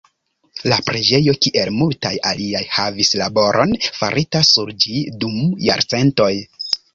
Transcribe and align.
La 0.71 0.77
preĝejo, 0.85 1.35
kiel 1.45 1.69
multaj 1.75 2.11
aliaj, 2.29 2.61
havis 2.77 3.13
laboron 3.21 3.75
farita 3.99 4.43
sur 4.53 4.73
ĝi 4.87 4.97
dum 5.25 5.37
jarcentoj. 5.69 6.33